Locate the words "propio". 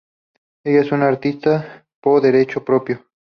2.65-3.03